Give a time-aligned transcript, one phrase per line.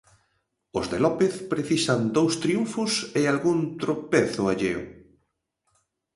[0.79, 4.81] Os de López precisan dous triunfos e algún tropezo alleo.